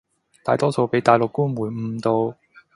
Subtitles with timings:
[0.43, 1.61] 大多數畀大陸官媒
[1.97, 2.35] 誤導